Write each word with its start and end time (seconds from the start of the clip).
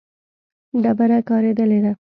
ډبره 0.83 1.19
کارېدلې 1.29 1.79
ده. 1.83 1.93